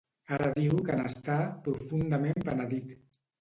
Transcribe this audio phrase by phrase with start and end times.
[0.35, 1.35] Ara diu que n’està
[1.67, 2.99] ‘profundament penedit’.